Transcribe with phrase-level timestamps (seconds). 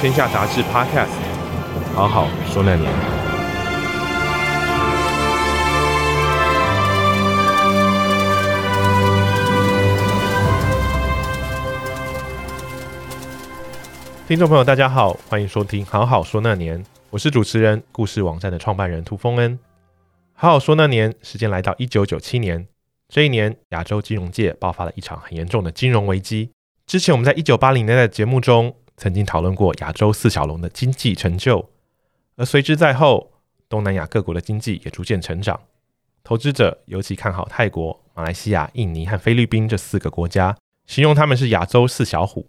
[0.00, 1.08] 天下杂志 Podcast，
[1.92, 2.88] 好好说那年。
[14.28, 16.78] 听众朋友，大家好，欢迎收听《好好说那年》，
[17.10, 19.58] 我是主持人，故事网站的创办人涂丰恩。
[20.32, 22.68] 好好说那年，时间来到一九九七年，
[23.08, 26.52] 这一年亚洲金融界爆发了一场很严重的金融危机。
[26.86, 31.70] 之前我们在一九八零年代的节目中，曾经讨论过亚洲四小龙的经济成就，
[32.34, 33.30] 而随之在后，
[33.68, 35.58] 东南亚各国的经济也逐渐成长。
[36.24, 42.48] 投资者尤其看好泰国、马来西亚、印尼和菲律宾这四个国家，形容他们是亚洲四小虎。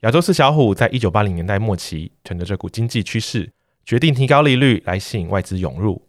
[0.00, 3.50] 亚洲四小虎在一九八零年代末期，乘着这股经济趋势，
[3.84, 6.06] 决定提高利率来吸引外资涌入，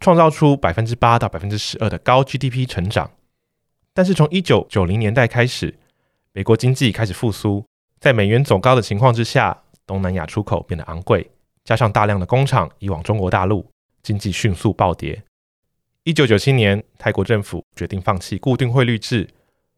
[0.00, 3.12] 创造出百分之八到百分之十二的高 GDP 成长。
[3.94, 5.78] 但是从一九九零年代开始，
[6.32, 7.67] 美国经济开始复苏。
[8.00, 11.30] 在美元走高的情况之下，东南亚出口变得昂贵，
[11.64, 13.68] 加上大量的工厂移往中国大陆，
[14.02, 15.22] 经济迅速暴跌。
[16.04, 19.28] 一九九七年，泰国政府决定放弃固定汇率制，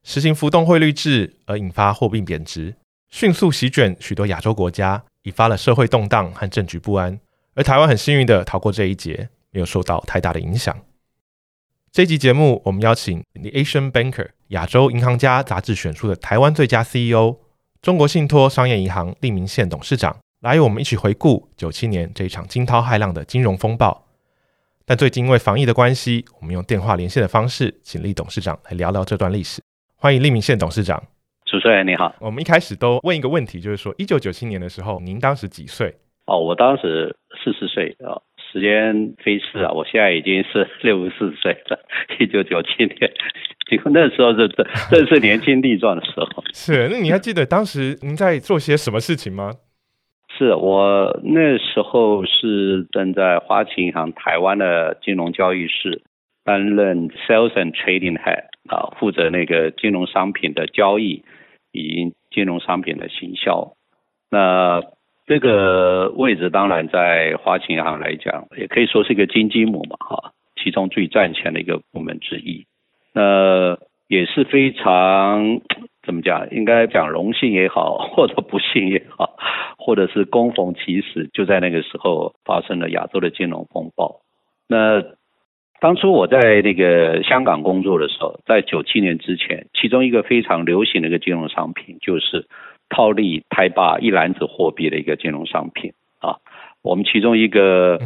[0.05, 2.77] 实行浮动汇率制，而引发货币贬值，
[3.09, 7.19] 迅速席卷许多亚洲国家，引发了社会动荡和政局不安。
[7.55, 10.77] 而台湾很幸运地逃过这一劫，没有受到太大的影响。
[11.91, 17.39] 这集节目，我们邀请《The Asian Banker》亚洲银行家杂志选出的台湾最佳 CEO。
[17.83, 24.07] 中国信托商业银行利民宪董事长来与我们一起回顾九七年这一场惊涛骇浪的金融风暴。
[24.85, 29.63] 但最近因为防疫的关系，我们用电话连线的方式，请利董事长来聊聊这段历史。
[29.97, 31.03] 欢迎利民宪董事长。
[31.47, 32.15] 主持人你好。
[32.21, 35.97] 我们一开始都问一个问题，就是说一九九七年的时候，您当时几岁？
[36.27, 38.21] 哦，我当时四十岁啊。
[38.53, 41.79] 时间飞逝啊，我现在已经是 六十四岁了。
[42.19, 42.97] 一九九七年。
[43.93, 46.43] 那时候是正正是年轻力壮的时候。
[46.53, 49.53] 是，那你还记得当时您在做些什么事情吗？
[50.37, 56.03] 是我那时候是正在花旗银行台湾的金融交易室
[56.45, 61.23] 担任 Sales and Trading Head 啊，负责那个金融商品的交易
[61.73, 63.75] 以及金融商品的行销。
[64.31, 64.81] 那
[65.31, 72.67] 这个位置当然在花旗银行来讲，也可以说是一个金鸡母嘛，哈，其中最赚钱的一个部门之一。
[73.13, 75.61] 那也是非常
[76.03, 76.51] 怎么讲？
[76.51, 79.37] 应该讲荣幸也好，或者不幸也好，
[79.79, 84.23] 或者是恭逢其时，就在那个时候发生了亚洲的金融风暴。
[84.67, 85.01] 那
[85.81, 92.49] 当初我在那个香港工作的时候，在九七年之前，其中一个非常流行的一个金融商品，就是
[92.91, 96.37] 套利台霸一篮子货币的一个金融商品啊。
[96.83, 97.99] 我们其中一个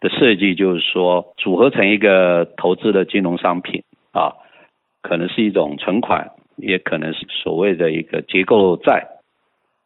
[0.00, 4.34] 的设计就是说，组合成一个投资的金融商品啊。
[5.04, 9.08] 可能是一种存款，也可能是所谓的一个结构债。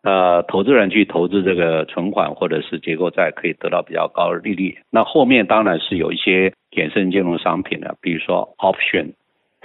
[0.03, 4.77] 呃，投资人去投资这个存款或者是结构债，可以得到比较高的利率。
[4.91, 9.15] 那后面当然是有一些衍生金融商品的，比如说 option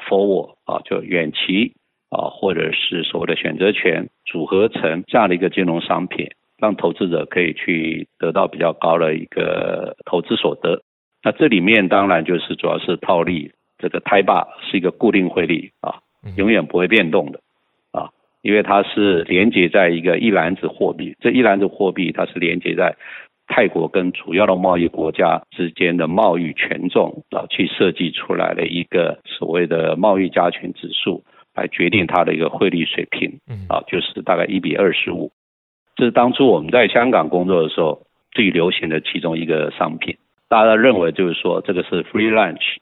[0.08, 1.74] forward 啊，就远期
[2.12, 6.28] 啊，或者是所谓的选择权组合成这样的一个金融商品，
[6.60, 10.84] 让投资者可以去得到比较高的一个投资所得。
[11.24, 13.52] 那这里面当然就是主要是套利。
[13.84, 16.02] 这个泰霸是一个固定汇率啊，
[16.38, 17.40] 永远不会变动的
[17.92, 18.12] 啊，
[18.44, 22.96] 因为它是连接在一个一篮子货币，这一篮子货币它是连接在
[23.48, 31.24] 泰国跟主要的贸易国家之间的贸易权重啊，去设计出来的一个所谓的贸易加权指数，
[31.62, 33.40] 来决定它的一个汇率水平
[33.70, 35.32] 啊，就是大概一比二十五。
[35.96, 40.18] 这是当初我们在香港工作的时候最流行的其中一个商品，
[40.50, 42.78] 大家认为就是说这个是 free lunch。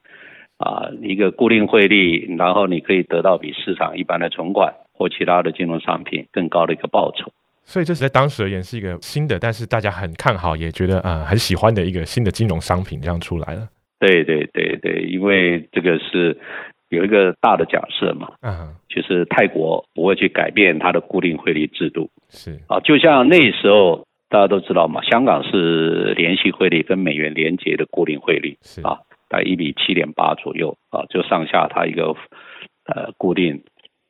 [0.60, 7.32] 啊，一个固定汇率，然后你可以得到比市场一般的存款或其他的金融商品更高的一个报酬。
[7.64, 13.70] 所以这是在当时而言是一个新的，但是大家很看好，也觉得啊、呃、很喜欢的一个新的金融商品这样出来了。
[14.02, 16.38] 对对对对，因为这个是
[16.90, 22.10] 有一个大的假设嘛，嗯，就是泰国不会去改变它的固定汇率制度。
[22.30, 29.00] 是啊，就像那时候大家都知道嘛，香港是联系汇率跟美元连接的固定汇率是啊。
[29.30, 32.16] 大概一比七点八左右啊，就上下它一个
[32.86, 33.64] 呃固定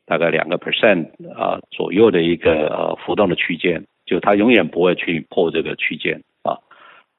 [0.06, 6.29] 大概两个 percent 啊左右的一个呃浮动的区间，就它永远不会去破这个区间啊。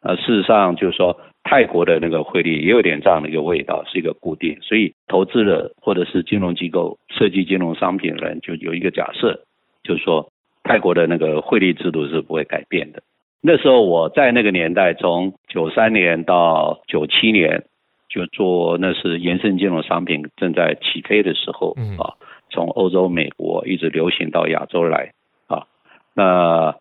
[0.02, 9.40] 呃，事实上就是说，泰国的那个汇率也有点这样的一个味道，是一个固定，所以投资者或者是金融机构设计金融商品的人就有一个假设，
[9.82, 10.30] 就是说
[10.62, 13.02] 泰国的那个汇率制度是不会改变的。
[13.42, 17.64] 那时候我在那个年代，从九三年到九七年，
[18.08, 22.14] 就做那是延伸金融商品正在起飞的时候啊。
[22.52, 25.12] 从欧洲、美国一直流行到亚洲来
[25.46, 25.68] 啊，
[26.14, 26.74] 那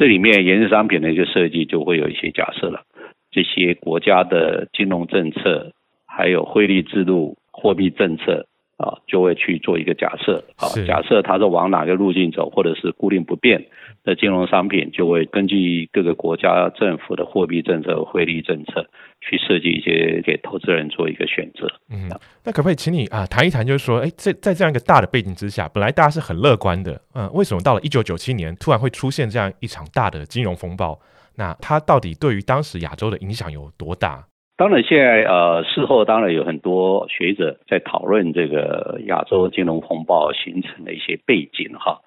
[0.00, 2.84] 这里面衍生商品的一个设计就会有一些假设了，
[3.30, 5.74] 这些国家的金融政策，
[6.06, 8.46] 还有汇率制度、货币政策。
[8.80, 13.62] 啊，就会去做一个假设啊，假设它是往哪个路径走，或者是固定不变
[14.04, 18.88] 的金融商品，就会根据各个国家政府的货币政策、汇率政策
[19.20, 21.70] 去设计一些给投资人做一个选择。
[21.90, 22.08] 嗯，
[22.42, 30.98] 那可不可以请你啊谈一谈，就是说，哎，在在这样一个大的背景之下，本来大家是很乐观的，嗯，为什么到了一九九七年突然会出现这样一场大的金融风暴？
[31.36, 34.24] 那它到底对于当时亚洲的影响有多大？
[34.60, 42.02] 当然，现在呃，事后当然有很多学者在讨论这个亚洲金融风暴形成的一些背景哈。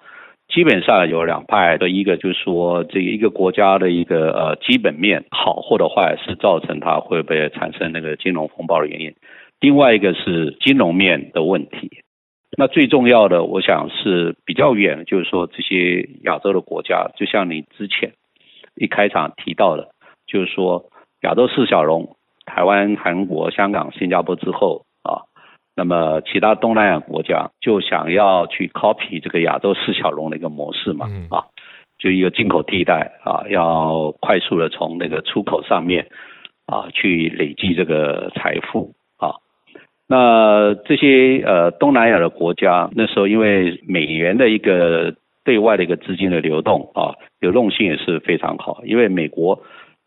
[0.46, 9.12] 基本上有两派的，一个就是说，这一个国家的一个呃基本面好或者坏是造成它会不会产生那个金融风暴的原因。
[9.58, 11.90] 另外一个是金融面的问题。
[12.56, 18.12] 那最重要的，我想是比较远，就是说这些亚洲的国家，就像你之前
[18.76, 19.88] 一开场提到的，
[20.28, 20.84] 就是说
[21.22, 22.14] 亚洲四小龙。
[22.46, 25.22] 台湾、韩国、香港、新加坡之后啊，
[25.74, 31.46] 那么其他东南亚国家就想要去 copy 这个亚洲四小龙的一个模式嘛，啊，
[31.98, 36.08] 就一个进口替代啊，要快速的从那个出口上面
[36.66, 39.36] 啊去累积这个财富啊。
[40.06, 45.14] 那这些呃东南亚的国家那时候因为美元的一个
[45.44, 49.62] 对外的一个资金的流动啊，流动性也是非常好，因为美国。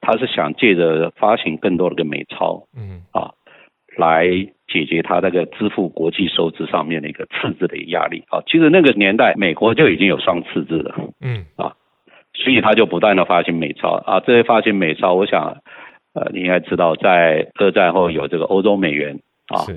[0.07, 3.33] 他是想借着发行更多的个美钞，嗯啊，
[3.97, 4.25] 来
[4.65, 8.39] 解决他那个支付国际收支上面的一个赤字的压力啊。
[8.47, 11.75] 其实那个年代，美国就已经有双赤字了，嗯啊，
[12.33, 14.21] 所以他就不断的发行美钞啊。
[14.21, 15.57] 这些发行美钞，我想，
[16.13, 19.19] 呃，你应该知道，在二战后有这个欧洲美元
[19.49, 19.67] 啊，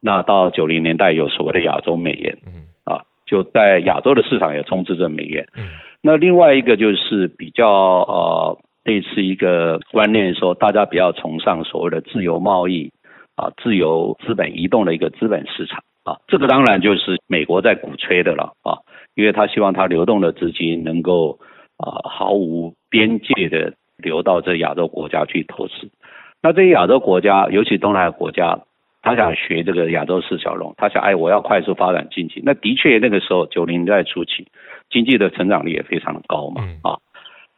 [0.00, 5.48] 那到九零年代有所谓的亚洲美元，嗯啊，就在亚洲的市场也充斥着美元。
[5.56, 5.70] 嗯，
[6.02, 8.58] 那另外一个就是比较呃。
[8.84, 12.90] 类似一个观念，说大家比较崇尚所谓的自由贸易
[13.36, 18.78] 啊，自由资本移动的一个资本市场啊，这个当然就是美国在鼓吹的了啊，
[19.14, 21.38] 因为他希望他流动的资金能够
[21.76, 25.90] 啊毫无边界的流到这亚洲国家去投资。
[26.42, 28.58] 那这些亚洲国家，尤其东南亚国家，
[29.00, 32.42] 他想学这个亚洲四小龙，他想哎，我要快速发展经济。
[32.44, 34.48] 那的确那个时候九零年代初期，
[34.90, 36.98] 经济的成长率也非常的高嘛啊。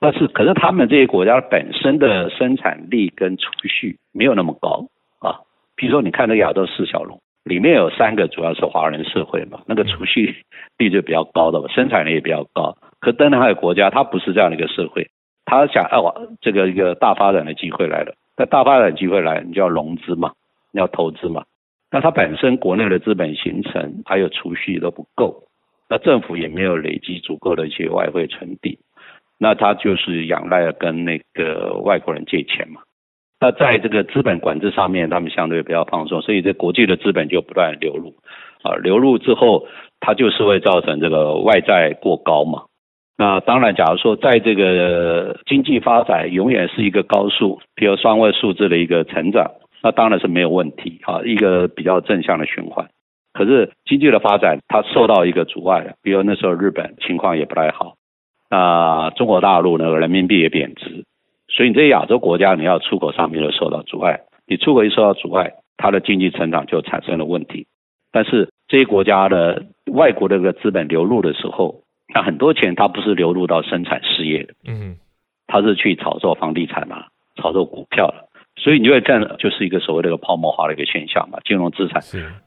[0.04, 5.40] 但是，可是他们这些国家本身的生产力跟储蓄没有那么高啊。
[5.76, 10.44] 比如说，你看那个亚洲四小龙里面有三个主要是华人社会嘛，那个储蓄
[10.76, 12.76] 率就比较高的嘛，生产力也比较高。
[13.00, 15.08] 可当然还有国家，它不是这样的一个社会，
[15.46, 20.32] 它想哦，这个一个大发展的机会来了，那大发展机会来，你就要融资嘛，
[20.70, 21.44] 你要投资嘛。
[21.90, 25.44] 那它本身国内的资本形成还有储蓄都不够，
[25.88, 28.78] 那政府也没有累积足够的一些外汇存底。
[29.38, 32.81] 那他就是仰赖跟那个外国人借钱嘛。
[33.41, 38.14] 那在这个资本管制上面，他们相对比较放松，所以这国际的资本就不断流入
[38.62, 39.67] 啊，流入之后，
[40.00, 42.64] 它就是会造成这个外债过高嘛。
[43.19, 49.50] 那当然，假如说在这个经济发展永远是一个高速，比如双位数字的一个成长，
[49.83, 52.88] 那当然是没有问题啊，一个比较正向的循环。
[53.35, 57.93] 可是经济的发展它受到一个阻碍，比如那时候日本情况也不太好。
[58.54, 61.04] 那中国大陆呢，人民币也贬值，
[61.49, 64.20] 所以你这些亚洲国家，你要出口商品就受到阻碍。
[64.46, 67.66] 你出口一受到阻碍，它的经济成长就产生了问题。
[68.12, 71.80] 但是这些国家的外国的这个资本流入的时候，
[72.14, 74.99] 那很多钱它不是流入到生产事业的，嗯，
[75.49, 77.08] 它是去炒作房地产啊，
[77.42, 78.28] 炒作股票了。
[78.56, 82.00] 所以你就会看，就是一个所谓的一个泡沫化的一个现象嘛，金融资产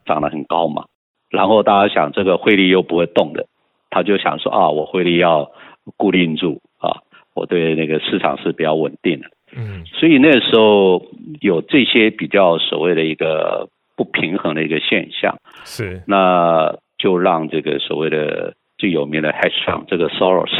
[0.06, 0.86] 涨得很高嘛。
[1.28, 3.44] 然后大家想，这个汇率又不会动的，
[3.90, 5.50] 他就想说啊，我汇率要。
[5.96, 7.02] 固定住啊，
[7.34, 9.26] 我对那个市场是比较稳定的，
[9.56, 11.06] 嗯，所以那时候
[11.40, 20.50] 有这些比较所谓的一个不平衡的一个现象，是，那就让这个所谓的最有名的 hedge fund 这个 Soros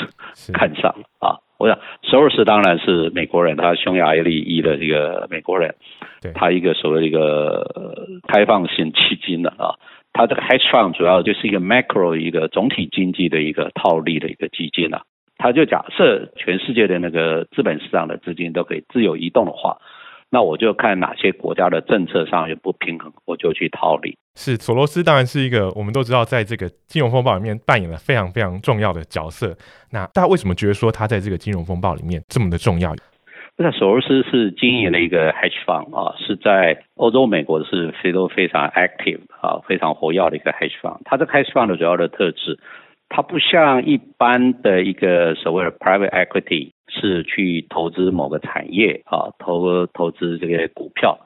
[0.52, 5.74] 看上了啊，我想 Soros 当然是美国人，他匈牙利裔的这个美国人，
[6.20, 9.74] 对，他一个所谓的一个开放性基金的啊。
[10.10, 15.02] 他这个 hedge fund 主要就是一个 macro 一个总体经济的一个套利的一个基金啊。
[15.38, 19.78] 他就假设全世界的那个资本市场的资金都可以自由移动的话，
[20.30, 24.18] 那我就看哪些国家的政策上有不平衡，我就去套利。
[24.34, 29.56] 是索罗斯当然是一个我们都知道，在这个金融风暴里面扮演了非常非常重要的角色。
[29.92, 32.92] 那大家为什么觉得说他在这个金融风暴里面这么的重要？
[33.56, 40.98] 那索罗斯是经营了一个 hedge fund 啊，是在欧洲、美国是非都非常 active 啊，非常活跃的一个 hedge fund。
[41.04, 42.58] 它这个 hedge fund 的主要的特质。
[43.08, 51.18] 它不像一般的一个所谓的 private equity 是去投资某个产业啊，投投资这个股票。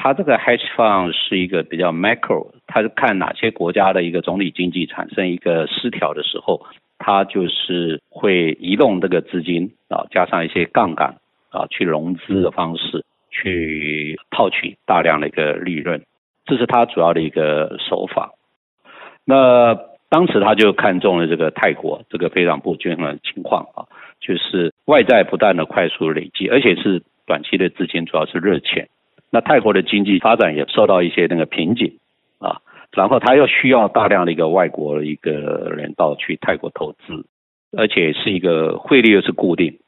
[0.00, 6.64] 它这个 hedge fund 是一个比较 macro，它是看哪些国家的一个总体经济产生一个失调的时候，
[6.98, 11.16] 它就是会移动这个资金啊，加上一些杠杆
[11.50, 16.00] 啊，去融资的方式去套取大量的一个利润，
[16.46, 18.34] 这是它主要的一个手法。
[19.24, 19.76] 那
[20.10, 23.84] 当时他就看中了这个泰国这个非常不均衡的情况啊，
[24.20, 28.88] 就是外债不断的快速累积，而且是短期的资金主要是热钱。
[29.30, 31.98] 那泰国的经济发展也受到一些那个瓶颈
[32.38, 32.62] 啊，
[32.92, 37.26] 然后他又需要大量的一个外国的一个人到去泰国投资，
[37.76, 39.78] 而且是一个汇率又是固定，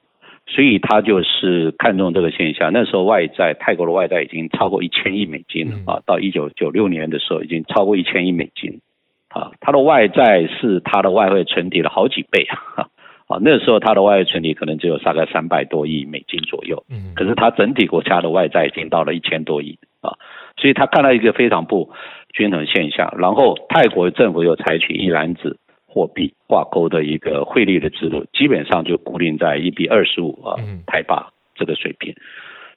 [0.47, 2.71] 所以他就是看中这个现象。
[2.75, 8.83] 那时候外债泰国的外债已经超过一千亿美金了啊，到一九九六年的时候已经超过一千亿美金。
[9.31, 12.45] 啊，它的外债是它的外汇存底的好几倍
[12.77, 12.87] 啊！
[13.29, 20.19] 啊，那时候它的外汇存底可能只有大概三百多亿美金左右，嗯，可是它整体国家的外债已经到了一千多亿啊，
[20.57, 21.91] 所以他看到一个非常不
[22.33, 23.15] 均衡现象。
[23.19, 30.57] 然后泰国政府又采取一篮子货币挂钩的一个汇率的制度，基本上就固定在一比二十五啊，
[30.89, 31.15] 台币
[31.55, 32.13] 这个水平。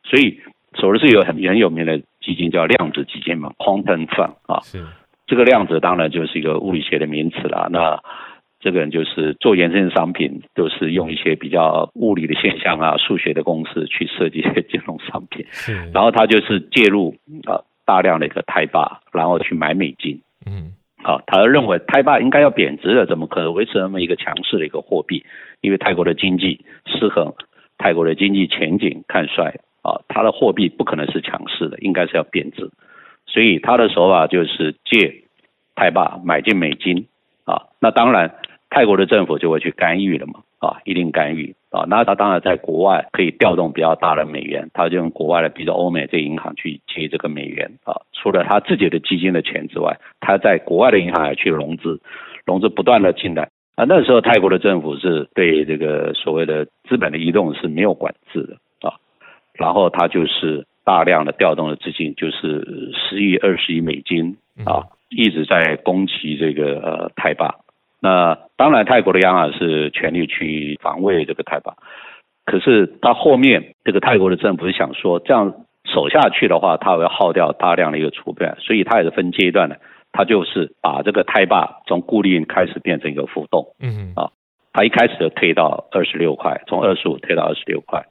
[0.03, 0.39] 所以
[0.75, 4.59] 索罗斯有很很有名的基金叫量子基金嘛，Quantum Fund 啊。
[4.61, 4.85] 是。
[5.25, 7.69] 这个量子当然就是一个物理学的名词了。
[7.71, 8.01] 那
[8.59, 15.45] 这个人就是做衍生商品，都是用一些比较物理的现象啊、 数学的公式去设计一些金融商品。
[15.49, 15.91] 是。
[15.93, 17.15] 然后他就是介入
[17.45, 18.73] 啊大量的一个泰币，
[19.11, 20.21] 然后去买美金。
[20.45, 20.73] 嗯。
[21.03, 25.25] 啊，他认为泰币应该要贬值了，怎么可能维持那么一个强势的一个货币？
[25.59, 27.33] 因为泰国的经济失衡，
[27.77, 32.71] 泰国的经济前景看衰啊，它的货币不可能是强势的，应该是要贬值。
[33.33, 35.23] 所以他的手法就是借
[35.73, 37.07] 泰币买进美金
[37.45, 38.35] 啊，那当然
[38.69, 41.83] 泰国的政府就会去干预了嘛啊，一定干预啊。
[41.87, 48.01] 那他当然在国外可以调动比较大的美元，他就用国外的，比如欧美这银行去借这个美元啊。
[48.13, 51.99] 除了他自己的基金的钱之外，他在国外的银行也去融资，
[52.45, 53.83] 融资不断的进来啊。
[53.89, 58.93] 那时候泰国的政府是对这个所谓的资本的移动是没有管制的啊，
[59.55, 60.67] 然后他就是。
[60.83, 67.43] 大量的调动的资金，就是十亿、二十亿美金啊，一直在攻击这个呃泰币。
[68.01, 71.69] 那当然，泰国的央行是全力去防卫这个泰币。
[72.45, 75.53] 可是到后面这个泰国的政府是想说，这样
[75.85, 79.79] 守下去的话，他会耗掉大量的一个储备，所以他也是分阶段的。
[80.11, 81.55] 他就是把这个泰币
[81.87, 84.29] 从固定开始变成一个浮动，嗯啊，
[84.71, 88.05] 他一开始就推到二十六块，从二十五推到二十六块。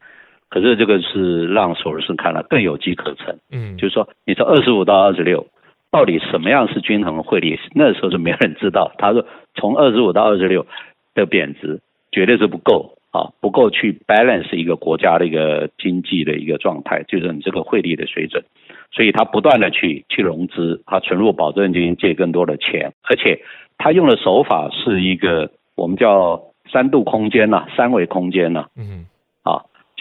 [0.53, 5.47] 可是这个是让索罗斯看了更有机可乘，嗯，就是说你从二十五到二十六，
[5.91, 7.59] 到底什么样是均衡汇率？
[7.75, 8.93] 那时候是没人知道。
[8.99, 10.67] 他说从二十五到二十六
[11.15, 11.81] 的贬值
[12.11, 18.45] 绝对是不够啊，不够去 balance 一个国家的一个经济的一个状态，就是你这个汇率的水准。
[18.91, 23.41] 所以他不断的去去融资，他存入保证金借更多的钱，而且
[23.79, 29.07] 他用的手法是一个我们叫三度空间呐、啊，三维空间呐、啊，嗯。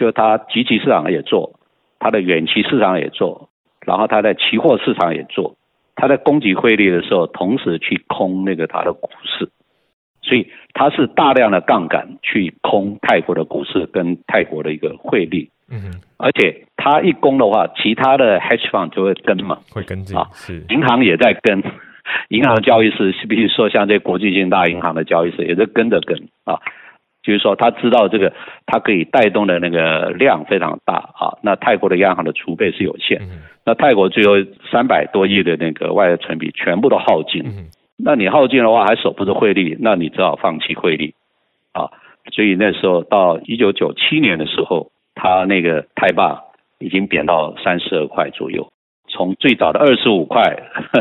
[0.02, 1.60] 就他集体市场也做，
[2.00, 3.50] 他的远期市场也做，
[3.86, 5.56] 然后他在期货市场也做，
[5.96, 9.48] 他在攻击汇率的时候，同时去空那个他的股市，
[10.24, 20.66] 所以他是大量的杠杆去空泰国的股市跟泰国的一个汇率，嗯，而且他一攻的话，其他的 hedge fund 就会跟嘛，会跟进啊，是。
[20.70, 21.62] 银行也在跟，
[22.30, 26.18] 银行交易师，比如说像这国际性大银行的交易师也在跟着跟。
[26.46, 26.58] 啊。
[27.24, 28.34] 就是说，他知道这个，
[28.66, 31.38] 他可以带动的那个量非常大啊。
[31.44, 33.22] 那泰国的央行的储备是有限，
[33.64, 34.34] 那泰国最后
[34.72, 37.44] 三百多亿的那个外汇存底全部都耗尽。
[37.96, 41.14] 那你耗尽的话，还守不住汇率，那你只好放弃汇率
[41.74, 41.92] 啊。
[42.32, 46.22] 所以那时候到一九九七年的时候，他那个泰币
[46.80, 48.72] 已经贬到三十二块左右，
[49.08, 50.42] 从最早的二十五块，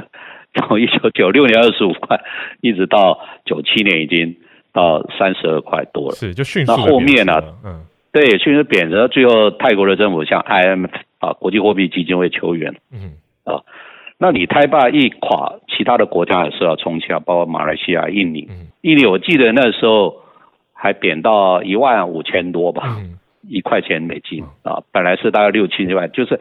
[0.52, 2.20] 从一九九六年二十五块，
[2.60, 4.36] 一直到九七年已经。
[4.72, 6.72] 到三十二块多了，是就迅速。
[6.72, 7.40] 那后面呢？
[7.64, 9.08] 嗯，对，迅速贬值。
[9.08, 13.12] 最后泰国的政府向 IMF 啊，国际货币基金会求援，嗯
[13.44, 13.62] 啊，
[14.18, 18.46] 那你泰霸一垮，其他的国家也是要冲起来，包括马来西亚、印尼。
[18.50, 20.16] 嗯、印尼我记得那时候
[20.72, 26.38] 还贬到一万五千多吧，嗯、一块钱美金啊，本来是大概六七千万，就是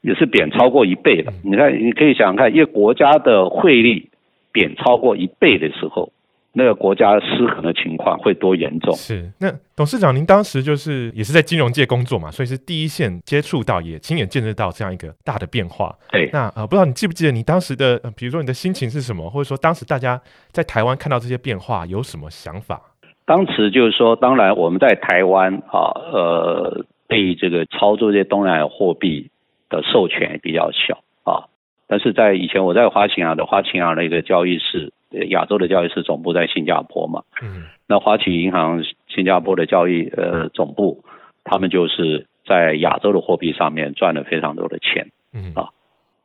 [0.00, 1.32] 也是贬超过一倍的。
[1.44, 4.08] 嗯、你看，你可以想想看，一个国家的汇率
[4.52, 6.12] 贬超过一倍的时候。
[6.52, 8.92] 那个国家失衡的情况会多严重？
[8.94, 15.94] 是那董事长，您当时就是也是在金融界工作嘛，所以是第一线接触到，也亲眼见识到这样一个大的变化。
[16.10, 22.80] 对，那呃，不知道你记不记得你当时的，呃、比如说你的心情是什么，或者说当时大家在台湾看到这些变化有什么想法？
[23.24, 29.30] 当时就是说，当然我们在台湾啊，呃，对这个操作这些东南亚货币
[29.68, 31.46] 的授权也比较小啊，
[31.86, 34.92] 但是在以前我在花旗银行的花旗银行的一个交易室。
[35.28, 41.04] 亚洲的交易是总部在新加坡嘛，嗯，那花旗银行新加坡的交易呃总部，
[41.44, 45.52] 他们就是在亚洲的货币上面赚了非常多的钱，嗯。
[45.54, 45.70] 啊，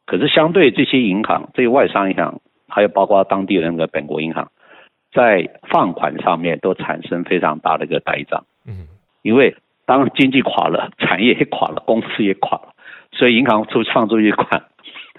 [0.06, 4.51] 可是相对这些银行，这些外商银行，还有包括当地的那个本国银行，
[5.12, 8.88] 在放款上面都产生非常大的一个呆账，嗯，
[9.24, 9.56] 因为
[9.88, 12.74] 当经济垮了，产业也垮了，公司也垮了，
[13.12, 14.63] 所以银行出放出去款，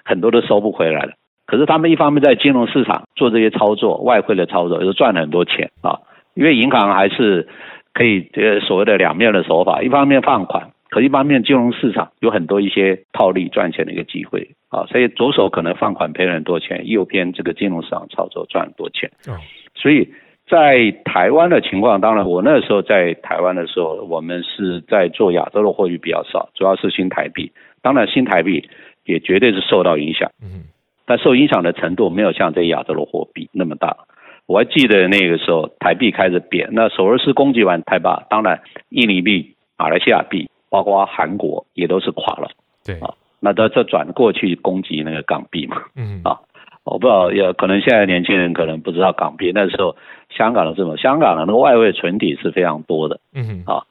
[0.04, 1.14] 很多都收不回来了。
[1.46, 6.00] 可是他们一方面在金融市场做这些操作，外汇的操作，又赚了很多钱啊。
[6.34, 7.48] 因为银行还是
[7.94, 14.84] 可以这个所谓的两面的手法，一方面放款，可一方面金融市场有很多一些套利赚钱的一个机会啊。
[14.86, 19.10] 所以左手可能放款赔了很多钱，右边这个金融市场操作赚很多钱。
[19.74, 20.06] 所以
[20.46, 27.50] 在台湾的情况，当然我那时候在台湾的时候，我们是在做亚洲的货币比较少，主要是新台币。
[27.80, 28.68] 当然新台币
[29.04, 30.30] 也绝对是受到影响。
[30.42, 30.64] 嗯。
[31.06, 33.96] 但受影响的程度没有像这亚洲的货币那么大。
[34.46, 38.60] 我还记得那个时候台币开始贬，那索罗斯攻击完台霸，当然
[38.90, 42.48] 印尼币、马来西亚币，包括韩国也都是垮了。
[42.84, 45.82] 对啊，那他这转过去攻击那个港币嘛。
[45.96, 46.38] 嗯啊，
[46.84, 49.50] 我不知道，也可能现在年轻人可能不知道港币。
[49.52, 49.96] 那时候
[50.30, 53.18] 香港的这种，香港的那个外汇存底是非常多的。
[53.34, 53.82] 嗯啊，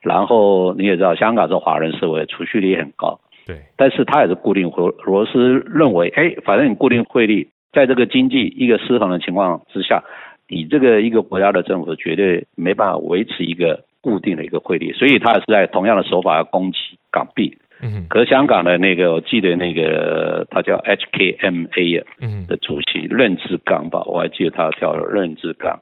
[0.00, 3.20] 然后你也知道，香港是华人社会，储蓄率很高。
[3.48, 10.04] 对，但是它也是固定汇，俄罗斯认为，哎，反正你固定汇率，在这个经济一个失衡的情况之下，
[10.48, 16.78] 你这个一个国家的政府绝对没办法维持一个固定的一个汇率，所以它也是在同样的手法要攻击
[17.10, 17.56] 港币。
[17.80, 22.04] 嗯，可是香港的那个，我记得那个他叫 HKMA
[22.46, 25.80] 的主席任志刚吧，我还记得他叫任志刚。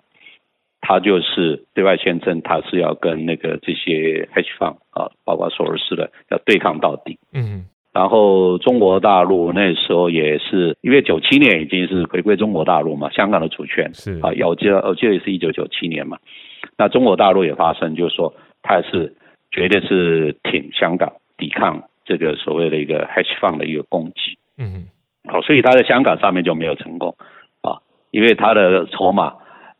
[0.88, 7.18] 他就是对外宣称，他是要跟那个这些 hedge fund 啊，包括索罗斯的，要对抗到底。
[7.32, 16.18] 嗯，然后中国大陆那时候也是，因为九七年已经是回归中国大陆嘛，香港的主权是啊，我记得我记得也是一九九七年嘛。
[16.78, 19.12] 那中国大陆也发生，就是说他也是
[19.50, 24.38] 绝对是挺香港，抵抗这个所谓的一个 hedge fund 的一个攻击。
[24.56, 24.86] 嗯，
[25.24, 27.16] 好，所以他在香港上面就没有成功
[27.62, 29.34] 啊，因为他的筹码。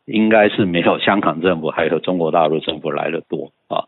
[0.07, 3.83] 应该是没有香港政府还有中国大陆政府来的多啊，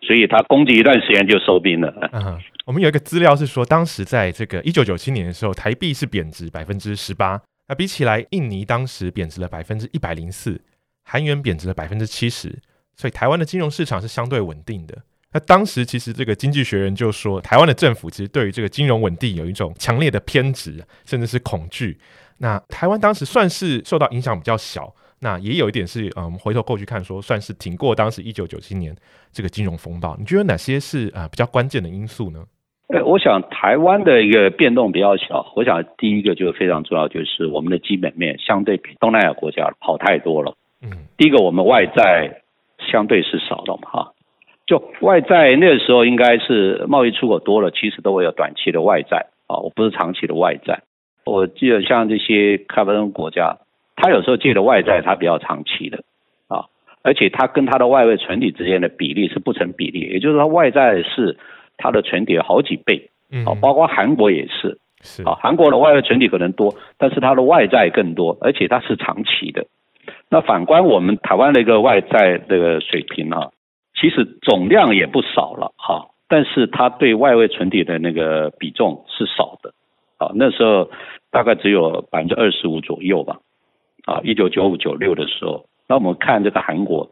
[0.00, 1.92] 所以他攻击一段时间就收兵了。
[2.12, 10.60] 嗯，我们有一个资料是说，当时在这个一九九七年的时候，台币是贬值百分之十八，那比起来，印尼当时贬值了百分之一百零四，
[11.04, 12.56] 韩元贬值了百分之七十，
[12.96, 14.96] 所以台湾的金融市场是相对稳定的。
[15.32, 21.98] 那当时其实这个经济学人就说，台湾的政府其实对于这个金融稳定有一种强烈的偏执，甚至是恐惧。
[22.38, 24.94] 那台湾当时算是受到影响比较小。
[25.24, 28.94] 那也有一点是，嗯，回头过去看，说算是挺过当时一九九七年
[29.32, 30.14] 这个金融风暴。
[30.18, 32.44] 你觉得哪些是啊比较关键的因素呢？
[32.88, 35.50] 呃，我想台湾的一个变动比较小。
[35.56, 40.54] 我想第一个就是非常重要，就是我们的基本面相对比东南亚国家好太多了。
[40.82, 42.42] 嗯，第一个我们外债
[42.92, 44.12] 相对是少的嘛，哈，
[44.66, 50.82] 就外债那个时候应该是贸易出口多了，其实都会有短期的外债啊，我不是长期的外债。
[51.24, 53.56] 我记得像这些开发中国家。
[53.96, 56.02] 他有时候借的外债，它比较长期的，
[56.48, 56.66] 啊，
[57.02, 61.36] 而且它跟它的外汇存底之间的比例是不成比例，也就是说外债是
[61.76, 63.10] 它的存底好几倍，
[63.46, 69.64] 啊，包括韩国也是，是啊，韩国的外汇存底可能多，但是它的外债更多，而且它是长期的。
[70.28, 73.50] 那反观我们台湾的一个外债这个水平啊，
[73.94, 79.72] 其实总量也不少了，哈，但是它对外汇存底的那个比重是少的，
[80.18, 80.90] 啊，那时候
[81.30, 83.38] 大概只有百分之二十五左右吧。
[84.04, 87.10] 啊，一九九五九六的时候，那我们看这个韩国，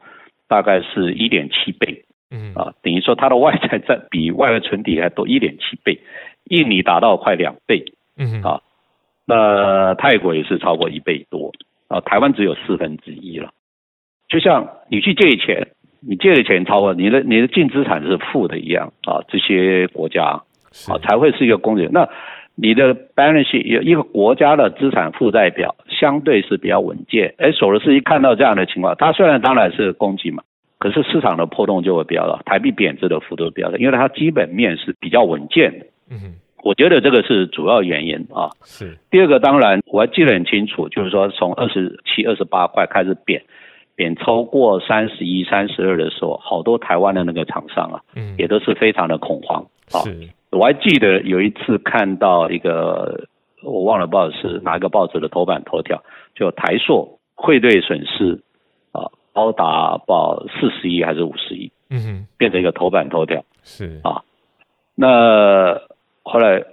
[0.49, 5.99] 大概是一点七倍，嗯，啊，等于说它的外债占比外汇存底还多一点七倍，
[6.45, 7.85] 印尼达到快两倍，
[8.17, 8.61] 嗯，啊，
[9.27, 11.53] 那泰国也是超过一倍多，
[11.89, 13.51] 啊，台湾只有四分之一了。
[14.29, 15.69] 就像你去借钱，
[16.01, 20.25] 你借的钱超过你的你的净资产是负的一样，啊，这些国家
[20.89, 21.91] 啊才会是一个工人。
[21.93, 22.09] 那
[22.55, 27.35] 你的 balance sheet 有一个国家的资产负债表相对是比较稳健。
[27.39, 30.43] 哎，索罗斯一看到这样的情况，他虽然当然是攻击嘛，
[30.79, 35.87] 可是市场的波动就会比较大，台币贬值的幅度比较大，因为它基本面是比较稳健的。
[36.11, 38.51] 嗯哼，我觉得这个是主要原因啊。
[38.65, 38.99] 是。
[39.11, 43.43] 第二个当然我还记得很清楚，就是说从二十七、二十八块开始贬，
[43.97, 49.63] 贬超过三十一、三十二的时候，好多台湾的那个厂商啊，嗯，也都是非常的恐慌
[49.93, 50.05] 啊。
[50.63, 50.67] 是。
[50.67, 53.27] 我还记得有一次看到一个，
[53.65, 56.01] 我忘了报纸是哪一个报纸的头版头条，
[56.37, 58.41] 就台硕汇兑损失
[58.93, 64.23] 啊，高达报四十亿还是五十亿，嗯哼，变成一个头版头条，是啊，
[64.95, 65.81] 那
[66.23, 66.65] 后来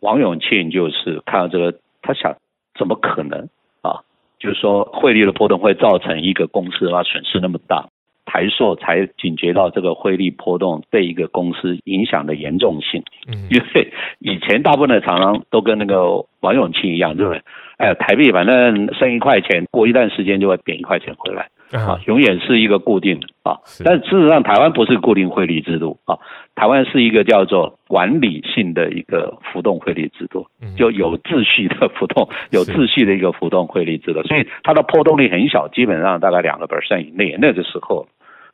[0.00, 2.36] 王永庆就是看到这个，他想
[2.78, 3.48] 怎么可能
[3.80, 4.04] 啊？
[4.38, 7.88] 就是说汇率的波动会造成一个公司的话损失那么大。
[8.32, 17.42] 台塑才警觉到这个汇率波动对一个公司影响的严重性，嗯，因为以前大部分的厂商都跟那个王永庆一样，对不对？
[17.78, 21.48] 哎呀，台币反正升一块钱，过一段时间就会贬一块钱回来。
[21.72, 26.18] 啊，永远是一个固定的啊，但事实上台湾不是固定汇率制度啊，
[26.56, 30.44] 台湾是一个叫做管理性的一个浮动汇率制度，
[30.76, 37.36] 就有秩序的浮动，有秩序的一个浮动汇率制度，所以它的波动率很小，基本上大概两个 percent 以内。
[37.38, 38.04] 那个时候，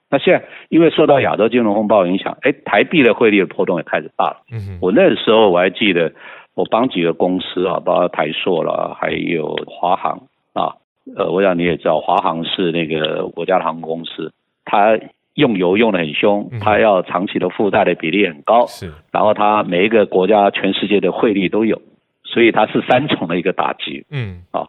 [0.09, 4.37] 那现在因为受到亚洲金融风暴影响，哎，台币的汇率的波动也开始大了。
[4.53, 6.13] 嗯，我那个时候我还记得，
[6.55, 10.77] 我帮几个公司啊，包括台塑了，还有华航啊。
[11.17, 14.33] 呃，我想你也知道，华航是那个国家的航空公司，
[14.65, 14.99] 它
[15.35, 21.81] 用油用得很凶，它要长期的负债的比例很高，是，然后它每一个国家全世界的汇率都有，
[22.25, 24.67] 所以它是三重的一个打击，嗯，啊，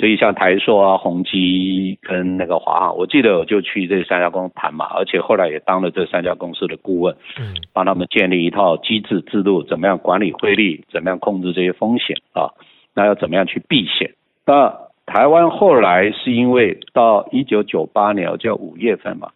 [0.00, 12.50] 所以像台塑啊、宏基跟那个华航，我记得我就去这三家公司谈嘛，而且后来也当了这三家公司的顾问，嗯，帮他们建立一套机制制度，怎么样管理汇率，怎么样控制这些风险啊，
[12.94, 14.74] 那要怎么样去避险，那。
[15.06, 19.32] 台湾后来是因为到一九九八年，叫五月份嘛，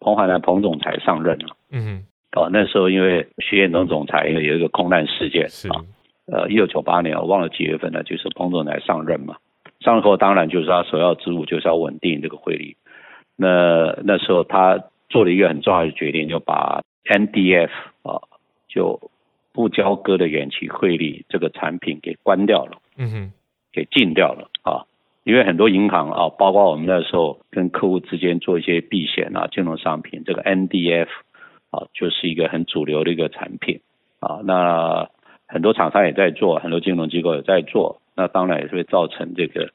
[0.00, 1.48] 彭海南彭总裁上任了。
[1.70, 2.02] 嗯，
[2.34, 5.84] 哦，那时候因为徐延东总裁有一个空难事件是啊，
[6.32, 9.36] 呃，一九九八年我忘了几月份了，就是彭总裁上任嘛。
[9.80, 12.76] 上任后当然就是他首要职务就是要稳定这个汇率。
[13.36, 17.70] 那那时候他做了一个很重要的决定，就把 NDF
[18.02, 18.20] 啊，
[18.68, 19.10] 就
[19.52, 22.78] 不交割的远期汇率这个产品给关掉了。
[22.96, 23.32] 嗯哼，
[23.72, 24.84] 给禁掉了啊。
[25.24, 31.08] 因为很多银行啊，包括我们那时候跟客户之间做一些避险啊，金融商品，这个 NDF
[31.70, 33.80] 啊，就是一个很主流的一个产品
[34.20, 34.40] 啊。
[34.44, 35.08] 那
[35.46, 39.70] 很多厂商也在做，很多金融机构也在做，那当然也是会造成这个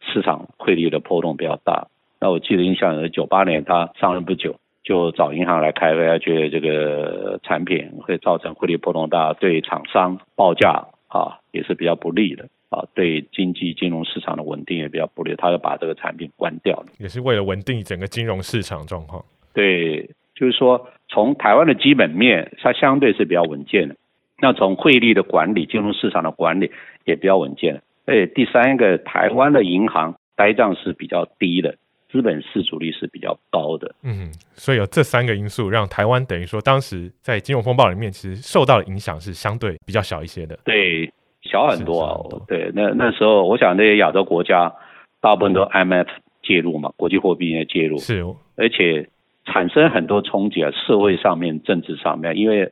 [0.00, 1.88] 市场汇率的波动比较大。
[2.20, 12.48] 那我记得印象是九八年他上任不久，就找银行来开会，他觉得这个产品会造成汇率波动大，对厂商报价啊也是比较不利的。
[12.70, 19.24] 啊，对经济金融市场的稳定也比较不利，他就把这个产品关掉了，也是为了稳定整个金融市场状况。
[19.54, 23.96] 对，就是说从台湾的基本面，它相对是比较稳健的。
[24.40, 26.70] 那从汇率的管理、金融市场的管理
[27.06, 27.80] 也比较稳健。
[28.08, 31.76] 哎，第三个，台湾的银行呆账是比较低的，
[32.10, 33.94] 资本市足率是比较高的。
[34.02, 40.58] 嗯，所以有这三个因素，让台湾等于说当时在金融风暴里面，其实受到的影响是相对比较小一些的。
[40.64, 41.12] 对。
[41.40, 42.12] 小很多啊，
[42.46, 44.70] 对，那那时候我想那些亚洲国家
[45.18, 46.06] 大部分都 IMF
[46.42, 48.22] 介入嘛，国际货币也介入，是，
[48.56, 49.08] 而且
[49.46, 52.70] 产生很多冲击啊，社会上面、政治上面，因为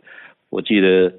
[0.51, 1.11] 我记得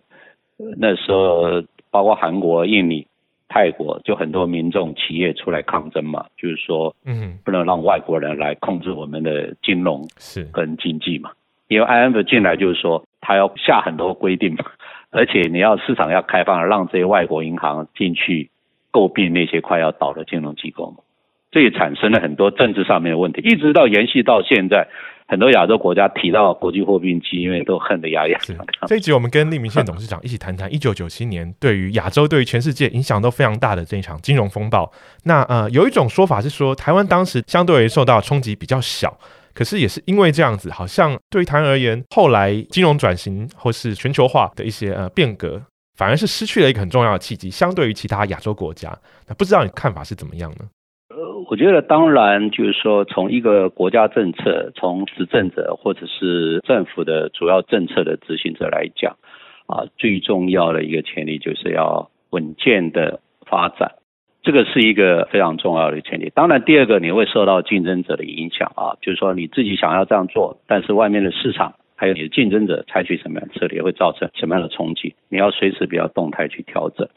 [0.77, 3.07] 那时候包括韩国、印尼、
[3.49, 10.43] 泰国，就很多民众企业出来抗争嘛，就是说，嗯，不能让外国人来控制我们的金融是。
[10.51, 11.31] 跟经济嘛，
[11.67, 14.65] 因为 IMF 进来就是说他要下很多规定嘛。
[15.09, 18.49] 而且你要市场要开放，让这些外国银行进去
[18.91, 20.93] 购并那些快要倒的金融机构，
[21.51, 24.87] 这也产生了很多政治上面的问题，一直到延续到现在，
[25.27, 28.39] 很多亚洲国家提到国际货币基金，因为都恨得牙痒。
[28.87, 34.91] 这一集我们跟利明宪董事长一起谈谈一九九七年对于亚洲、对于全世界影响都非常大的这一场金融风暴。
[35.23, 39.17] 那呃，有一种说法是说，台湾当时相对于受到冲击比较小。
[39.53, 45.59] 可是也是因为这样子，好像对于台湾而言，后来金融转型或是全球化的一些呃变革，
[45.97, 48.95] 反而是失去了一个很重要的契机，相对于其他亚洲国家。
[49.27, 50.65] 那不知道你看法是怎么样呢？
[51.17, 59.17] 呃，我觉得当然就是说，从一个国家政策，从执政者或者是政府的主要政策的执行者来讲，
[59.65, 63.93] 啊，最重要的一个前提就是要稳健的发展。
[64.43, 66.29] 这个是一个非常重要的前提。
[66.35, 77.07] 当然，第二个你会受到竞争者的影响啊，就是说你自己想要这样做，但是外面的市场还有你的竞争者采取什么样的策略，会造成什么样的冲击，你要随时比较动态去调整。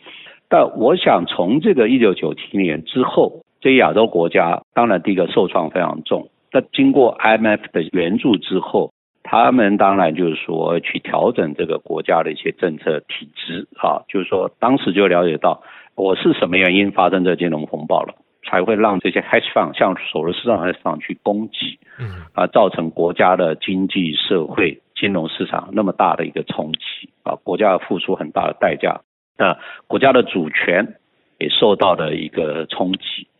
[0.48, 8.92] 但我想从这个一九九七年之后，这些亚洲国家当然第一个受创非常重，那经过 IMF 的援助之后，
[9.22, 15.62] 他们当然就是说去调整这个国家的一些政策体制啊，就是说当时就了解到
[15.94, 18.14] 我是什么原因发生这金融风暴了。
[18.42, 29.02] 才会让这些 hedge fund 向索罗斯市场 hedge fund 去供给，嗯，啊，造成国家的经济社会金融市场那么大的一个冲击啊，国家要付出很大的代价，
[29.36, 30.94] 那国家的主权
[31.38, 33.39] 也受到了一个冲击啊。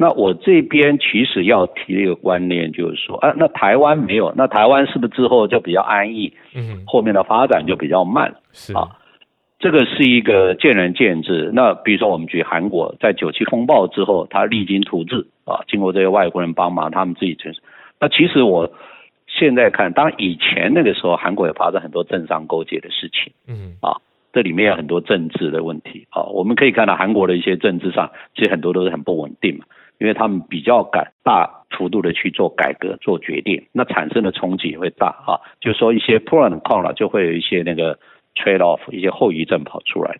[0.00, 6.32] 那我这边其实要提的一个观念就是说，啊，那台湾没有，那台湾是不是之后就比较安逸？
[6.54, 8.88] 嗯，后面的发展就比较慢，是啊。
[9.58, 11.50] 这个是一个见仁见智。
[11.52, 17.60] 那比如说，我们举韩国，在九七风暴之后，他励精图治啊，经过这些外国人帮忙，他们自己承受。
[18.00, 18.72] 那其实我
[19.26, 24.00] 现在看，当然以前那个时候，韩国也发生很多政商勾结的事情，嗯啊，
[24.32, 26.22] 这里面有很多政治的问题啊。
[26.22, 29.66] 我们可以看到韩国的一些政治上，其实很多都是很不稳定嘛，
[30.00, 35.38] 因为他们比较敢大幅度的去做改革、做决定，那产生的冲击也会大啊。
[35.60, 37.98] 就说一些 pro and con 了，就会有一些那个。
[38.36, 40.18] trade off 一些后遗症跑出来，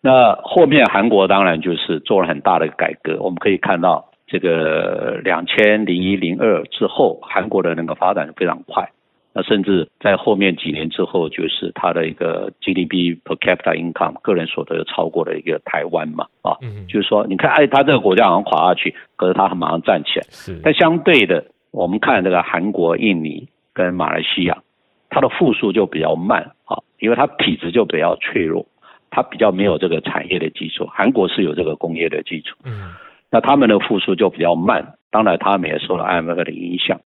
[0.00, 3.18] 那后面韩国当然就是做了很大的改革。
[3.20, 8.90] 我们可以看到，这个两千零一零二之后，韩国的那个发展非常快。
[9.38, 20.26] 那甚至在后面几年之后，就是它的一个 GDP per capita income 个人所得超过了一个台湾嘛，啊，就是说你看，哎，它这个国家好像垮下去，可是它马上站起来。
[20.28, 20.60] 是。
[20.60, 24.58] 但相对的，我们看这个韩国、印尼跟马来西亚，
[25.08, 26.82] 它的复苏就比较慢啊。
[26.98, 28.66] 因为它体质就比较脆弱，
[29.08, 30.84] 它比较没有这个产业的基础。
[30.92, 32.90] 韩国是有这个工业的基础，嗯，
[33.30, 34.94] 那他们的复苏就比较慢。
[35.12, 37.00] 当然，他们也受了 IMF 的影响。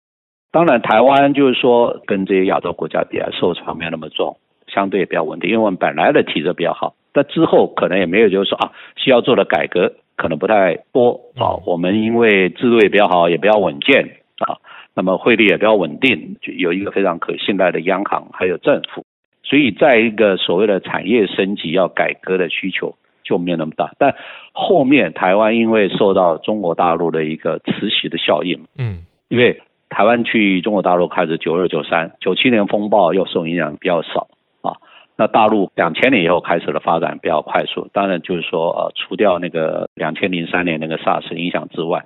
[0.53, 4.37] 当然，台湾就是说跟这些亚洲国家比，受创没有那么重，
[4.69, 5.51] 相对也比较稳定。
[5.51, 11.57] 因为我们本来的体制比较好，但之后可能也没有就是说啊，需要做的改革可能不太多啊。
[11.65, 14.61] 我们因为制度也比较好，也比较稳健啊，
[14.95, 19.05] 那么汇率也比较稳定，就有一个非常可信赖的央行还有政府。
[19.45, 24.15] 所以，在一个所谓的产业升级要改革的需求就没有那么大，但
[24.53, 29.61] 后面台湾因为受到中国大陆的一个磁吸的效应，嗯，因为
[29.93, 34.27] 台湾去中国大陆开始九二九三九七年风暴又受影响比较少
[34.63, 34.77] 啊，
[35.17, 42.05] 那大陆两千年以后开始的发展比较快速，当然就是说呃，除掉那个两千零三年那个 SARS 影响之外。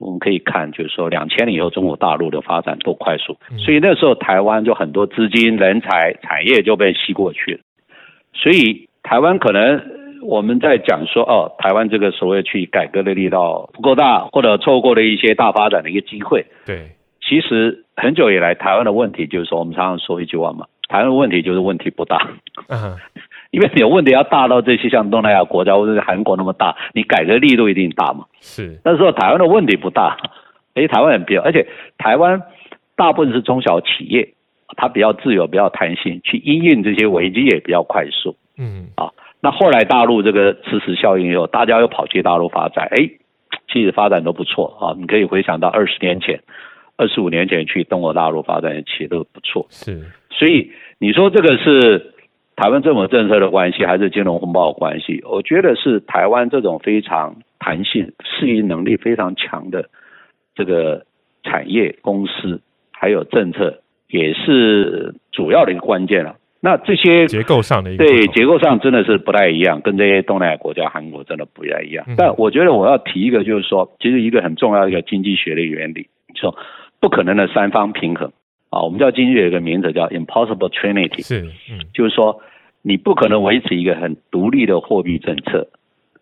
[0.00, 7.58] 我们可以看，就是说，两千年以后，中国大陆的发展多快速，所以那时候台湾就很多资金、人才、产业就被吸过去了。
[8.32, 9.82] 所以台湾可能
[10.22, 16.46] 我们在讲说，哦，台湾这个所谓去改革的力道不够大，或者错过了一些大发展的一个机会。
[16.64, 16.92] 对，
[17.28, 22.28] 其实很久以来，台湾的问题就是说，我们常常说一句话嘛，台湾的问题就是问题不大。
[22.68, 22.96] 嗯。
[23.50, 28.26] 因为你有问题要大到这些像东南亚国家或者是韩国那么大，你改革力度一定大嘛。
[28.40, 30.18] 是，但是说台湾的问题不大，
[30.74, 32.42] 哎，台湾很比较，而且台湾
[32.94, 34.34] 大部分是中小企业，
[34.76, 38.36] 它比较自由，比较弹性，去因应这些危机也比较快速。
[38.58, 39.08] 嗯，啊，
[39.40, 43.08] 那后来大陆这个磁石效应以后，大家又跑去大陆发展，哎，
[43.72, 44.92] 其实发展都不错啊。
[44.98, 46.42] 你可以回想到二十年前、
[46.98, 49.66] 二十五年前去中国大陆发展的企业都不错。
[49.70, 52.12] 是，所以你说这个是。
[52.60, 55.22] 台湾政府政策的关系，还是金融风暴的关系？
[55.24, 59.88] 我觉得是台湾这种非常弹性、适应能力非常强的
[60.56, 61.04] 这个
[61.44, 66.34] 产业公司，还有政策，也是主要的一个关键了。
[66.58, 72.04] 那这些结构上的一个对结构上真的是不太一样，跟这些东南亚国家、韩国真的不太一样。
[72.08, 76.52] 嗯、但我觉得我要提一个，就是说，其实一个很重要的一个经济学的原理，说
[77.00, 78.32] 不可能的三方平衡。
[78.70, 82.38] 啊，我们叫经济学有一个名字叫 impossible trinity，是，嗯，就是说
[82.82, 85.66] 你不可能维持一个很独立的货币政策，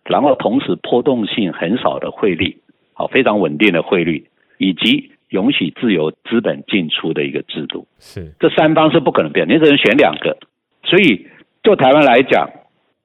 [0.04, 2.56] 然后同时波动性很少的汇率，
[2.92, 10.38] 好，非常稳定的汇率，以及允许自由资本进出的一个制度，是，这三方是不可能变，你只能选两个，
[10.84, 11.26] 所以
[11.64, 12.48] 就台湾来讲，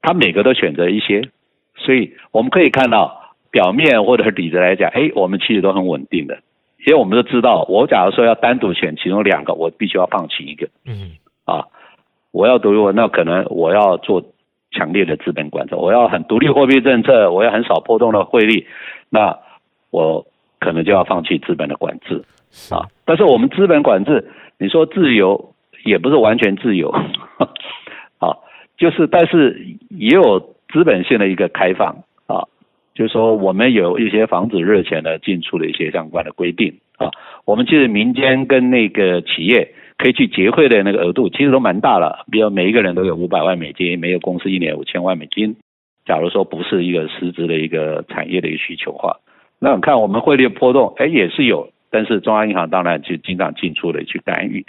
[0.03, 1.23] 他每个都选择一些，
[1.77, 6.37] 所以我们可以看到表面或者底子来讲，哎，我们其实都很稳定的。
[6.85, 10.67] 因为我们都知道，我假如说要单独选其中两个，我必须要放弃一个。
[10.85, 11.11] 嗯，
[11.45, 11.65] 啊，
[12.31, 14.23] 我要独立，那可能我要做
[14.71, 18.65] 强烈的资本管制，我要很独立货币政策，我要很少波动的汇率，
[19.09, 19.37] 那
[19.91, 20.25] 我
[20.59, 22.23] 可能就要放弃资本的管制。
[22.73, 25.53] 啊，但是我们资本管制，你说自由
[25.85, 26.89] 也不是完全自由，
[28.17, 28.37] 啊，
[28.77, 30.39] 就是但是也有
[30.73, 32.03] 资本性的一个开放。
[33.01, 37.09] 就是说，我们有一些防止热钱的进出的一些相关的规定啊。
[37.45, 42.23] 我们其实民间跟那个企业可以去结汇的那个额度，其实都蛮大了。
[42.31, 45.55] 比如每一个人都有五百万美金，每个公司一年五千万美金。
[46.05, 49.17] 假如说不是一个实质的一个产业的一个需求化，
[49.57, 54.63] 那看我们汇率波动，哎，也是有，但是中央银行当然就经常进出的去干预。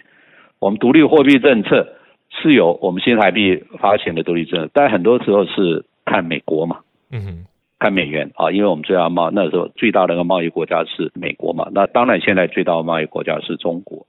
[0.58, 1.86] 我们独立货币政策
[2.30, 6.78] 是有我们新台币发行的独立政策，但很多时候是看美国嘛，
[7.10, 7.44] 嗯哼，
[7.82, 14.06] 看美元啊，因为我们最大贸那时候最大的一个贸易国家是美国嘛，那当然现在最大的贸易国家是中国。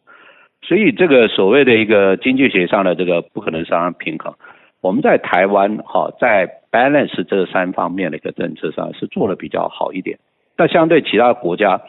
[0.61, 4.35] 所以这个所谓的一个经济学上的这个不可能双平衡，
[4.79, 10.19] 我们在台湾哈，在 balance 这三方面的一个政策上是做的比较好一点。
[10.55, 11.81] 但相对其他国家，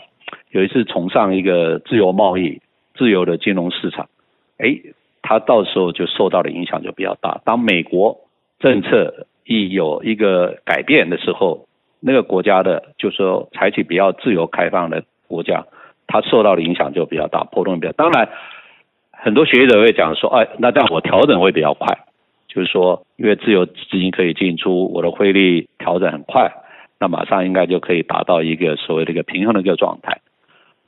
[0.53, 2.63] 有一次崇尚一个自由贸易、
[2.97, 4.09] 自由的金融市场，
[4.57, 4.75] 哎，
[5.21, 7.43] 它到时候就受到的影响就比较大。
[7.45, 8.17] 当美国
[8.59, 11.67] 政策一有一个改变的时候，
[12.05, 15.65] 那个国家的就是说采取比较自由开放的国家，
[16.07, 17.93] 它受到的影响就比较大，波动比较。
[17.93, 18.29] 当然。
[19.17, 21.97] 很多学者会讲说，哎，那这样我调整会比较快，
[22.47, 26.53] 就是说，因为自由资金可以进出，我的汇率调整很快，
[27.01, 30.21] 那马上应该就可以达到一个所谓的一个平衡的一个状态。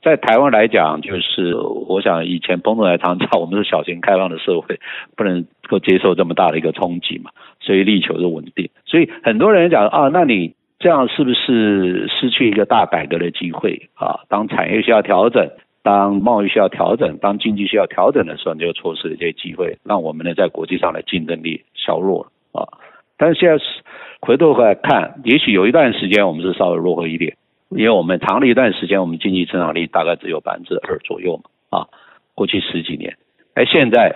[0.03, 4.79] 在台湾来讲，就是我想以前彭总来常讲，我们是小型开放的社会，
[5.15, 8.69] 不能够接受这么大的一个冲击嘛，所以力求是稳定。
[8.85, 14.21] 所以很多人讲啊，那你这样是不是失去一个大改革的机会啊？
[14.29, 15.49] 当产业需要调整。
[15.83, 22.67] 当贸易需要调整，当经济需要调整的时候，你就错失了这些机会，让我们呢在国际上的竞争力削弱了啊。
[23.15, 23.63] 但是现在是
[24.19, 27.37] 回头回来看，也许有一段时间我们是稍微落后一点，
[27.69, 31.87] 因为我们长了一段时间，我们经济增长率大概只有百分之二左右嘛啊。
[32.35, 33.15] 过去十几年，
[33.53, 34.13] 哎，现在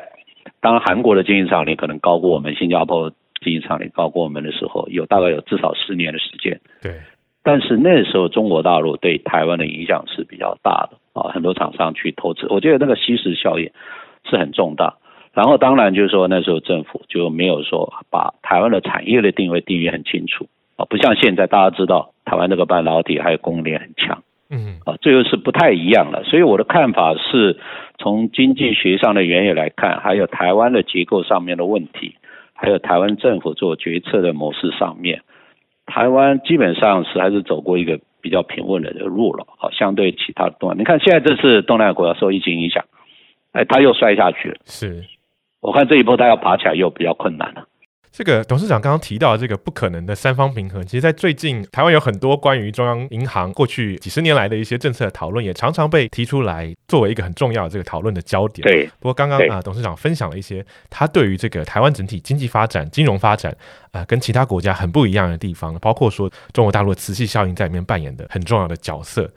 [0.60, 6.60] 当韩国的经济增长率可能高过我们，新加坡经济增长率高过我们的时候，有大概有至少十年的时间。
[6.82, 6.94] 对。
[7.44, 13.72] 但是那时候中国大陆对台湾的影响是比较大的啊，很多厂商去投资，我觉得那个吸食效应
[14.30, 14.98] 是很重大。
[15.34, 26.24] 然后当然就是说那时候政府就没有说把台湾的产业的定位定义很清楚啊，不像现在大家知道台湾这个半导体还有供应链很强，嗯啊，这又是不太一样了。
[26.26, 27.58] 所以我的看法是
[27.98, 32.16] 从经济学上的原因来看，还有台湾的结构上面的问题，
[32.62, 35.24] 还有台湾政府做决策的模式上面。
[35.88, 42.86] 台湾基本上是还是走过一个比较平稳的路了，好，相对其他的东南，你看现在这次东南亚国家受疫情影响，
[43.52, 44.58] 哎，它又摔下去了。
[44.66, 45.04] 是，
[45.60, 47.66] 我看这一波它要爬起来又比较困难了。
[48.22, 58.62] 这个董事长刚刚提到的这个不可能的三方平衡，其实，在最近台湾有很多关于中央银行过去几十年来的一些政策的讨论，也常常被提出来作为一个很重要的这个讨论的焦点。
[58.62, 58.86] 对。
[59.00, 63.58] 不过刚刚啊，董事长分享了一些他对于这个台湾整体经济发展、金融发展
[63.90, 69.28] 啊，跟其他国家很不一样的地方，包括说中国大陆的磁吸效应在里面扮演的很重要的角色。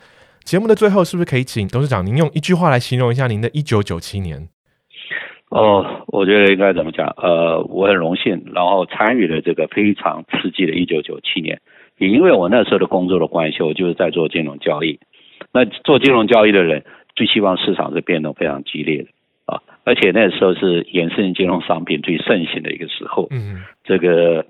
[0.43, 4.47] 节目的最后，是不是可以请董事长您用一句话来形容一下您的一九九七年？
[5.55, 7.07] 哦，我觉得应该怎么讲？
[7.17, 11.61] 呃，我很荣幸，然后参与了这个非常刺激的1997年。
[11.99, 14.99] 也因为我那时候的工作的关系，我就是在做金融交易。
[15.53, 16.83] 那做金融交易的人
[17.15, 19.09] 最希望市场是变动非常激烈的
[19.47, 23.29] 啊，而且那时候是衍生金融商品最盛行的一个时候。
[23.31, 24.45] 嗯，这个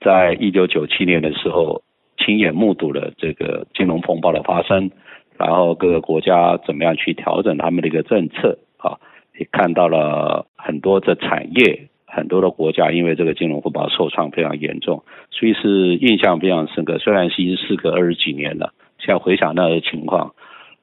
[0.00, 1.82] 在1997年的时候，
[2.18, 4.90] 亲眼目睹了这个金融风暴的发生，
[5.38, 8.98] 然后各个国家怎么样去调整他们的一个政策啊。
[9.40, 16.98] 也看到了很多的产业，很多的国家因为这个金融风暴受创非常严重，所以是印象非常深刻。
[16.98, 20.34] 虽然是已经事隔二十几年了，现在回想那个情况，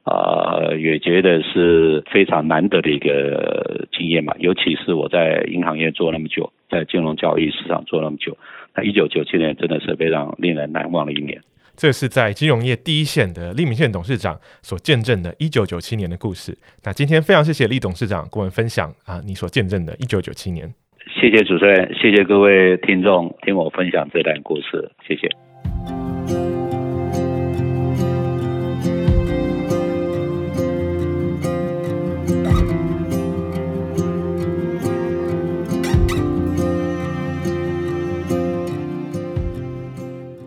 [0.04, 4.34] 啊、呃，也觉得是非常难得的一个经验嘛。
[4.40, 8.36] 尤其是我在银行业做那么久，在金融交易市场做那么久，
[8.74, 11.40] 那一九九七年真的是非常令人难忘的一年。
[11.78, 16.58] 这是在金融业第一线的利明宪董事长所见证的1997年的故事。
[16.84, 20.74] 那今天非常谢谢利董事长跟我们分享啊，你所见证的1997年。
[21.22, 26.57] 谢谢主持人，谢谢各位听众听我分享这段故事，谢谢。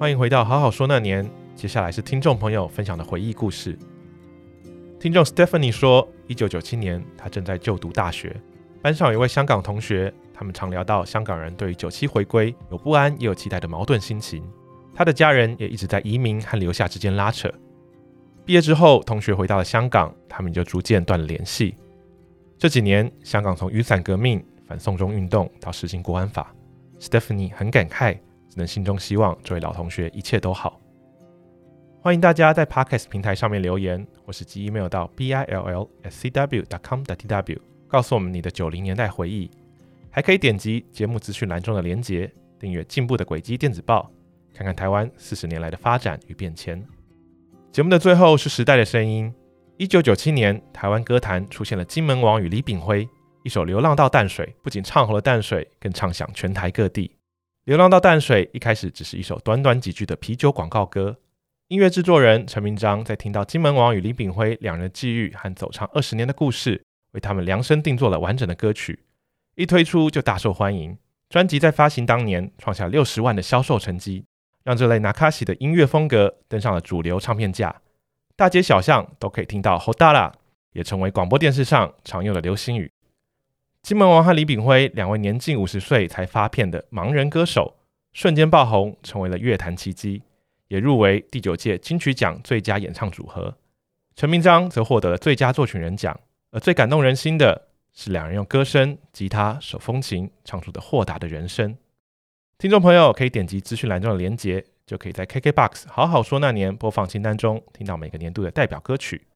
[0.01, 3.78] 欢迎回到好好说那年，接下来是听众朋友分享的回忆故事。
[4.98, 8.34] 听众 Stephanie 说，一九九七年，她正在就读大学，
[8.80, 14.42] 班上有一位香港同学，他们常聊到香港人对于九七回归有不安也有期待的矛盾心情。
[14.94, 17.53] 他的家人也一直在移民和留下之间拉扯。
[18.46, 21.74] 毕业之后，同学回到了香港，他们就逐渐断了联系。
[22.57, 26.55] 这几年，香港从雨伞革命、反送中运动到实行国安法
[26.98, 28.16] ，Stephanie 很感慨。
[28.51, 30.78] 只能心中希望这位老同学一切都好。
[32.03, 39.51] 欢迎大家在 Podcast 平台上面留言，或是寄 email 到 bil lsc w.com t w 告诉我们你的九零年代回忆。
[40.11, 42.28] 还可以点击节目资讯栏中的连结，
[42.59, 44.11] 订阅《进步的轨迹电子报》，
[44.57, 46.84] 看看台湾四十年来的发展与变迁。
[47.70, 49.32] 节目的最后是时代的声音。
[49.76, 53.09] 一九九七年，台湾歌坛出现了金门王与李炳辉，
[53.44, 57.07] 一首《流浪到淡水》不仅唱红了淡水，更唱响全台各地。
[57.70, 61.16] 《流浪到淡水》一开始只是一首短短几句的啤酒广告歌。
[61.68, 69.04] 音乐制作人陈明章在听到金门王与李炳辉两人际遇和走唱二十年的故事，为他们量身定做了完整的歌曲。
[69.54, 70.98] 一推出就大受欢迎，
[71.28, 74.24] 专辑在发行当年创下六十万的销售成绩，
[74.64, 77.82] 让这类那卡西的音乐风格登上了主流唱片架，
[78.34, 79.78] 大街小巷都可以听到。
[79.78, 80.32] Hodala，，
[80.72, 82.90] 也成为广播电视上常用的流行语。
[83.83, 87.76] 金门王和李炳辉两位年近五十岁才发片的盲人歌手，
[88.12, 90.22] 瞬间爆红，成为了乐坛奇迹，
[90.68, 93.57] 也入围第九届金曲奖最佳演唱组合。
[94.14, 96.18] 陈明章则获得了最佳作曲人奖，
[96.51, 97.68] 而最感动人心的。
[97.93, 101.76] 是两人用歌声、吉他、手风琴唱出的豁达的人生。
[102.57, 109.26] 听众朋友可以点击资讯栏中的连结，就可以在 KKBOX 好好说那年播放清单中听到每个年度的代表歌曲。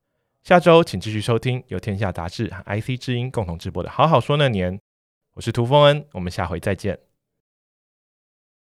[0.45, 4.77] 下周请继续收听由天下杂志和 IC 之音共同直播的《好好说那年》，
[5.33, 6.99] 我是涂丰恩，我们下回再见。